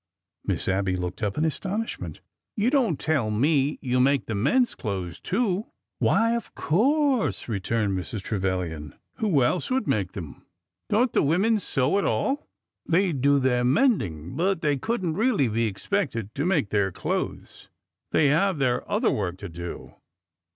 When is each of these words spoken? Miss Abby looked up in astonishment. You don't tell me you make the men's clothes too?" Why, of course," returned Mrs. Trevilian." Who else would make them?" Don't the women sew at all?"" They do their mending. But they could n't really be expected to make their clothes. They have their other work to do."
Miss 0.43 0.67
Abby 0.67 0.95
looked 0.95 1.21
up 1.21 1.37
in 1.37 1.45
astonishment. 1.45 2.21
You 2.55 2.71
don't 2.71 2.99
tell 2.99 3.29
me 3.29 3.77
you 3.83 3.99
make 3.99 4.25
the 4.25 4.33
men's 4.33 4.73
clothes 4.73 5.19
too?" 5.19 5.67
Why, 5.99 6.35
of 6.35 6.55
course," 6.55 7.47
returned 7.47 7.95
Mrs. 7.95 8.23
Trevilian." 8.23 8.95
Who 9.19 9.43
else 9.43 9.69
would 9.69 9.87
make 9.87 10.13
them?" 10.13 10.43
Don't 10.89 11.13
the 11.13 11.21
women 11.21 11.59
sew 11.59 11.99
at 11.99 12.03
all?"" 12.05 12.49
They 12.89 13.11
do 13.13 13.37
their 13.37 13.63
mending. 13.63 14.35
But 14.35 14.61
they 14.61 14.75
could 14.75 15.03
n't 15.05 15.17
really 15.17 15.47
be 15.47 15.67
expected 15.67 16.33
to 16.33 16.47
make 16.47 16.71
their 16.71 16.91
clothes. 16.91 17.69
They 18.11 18.29
have 18.29 18.57
their 18.57 18.89
other 18.89 19.11
work 19.11 19.37
to 19.37 19.49
do." 19.49 19.93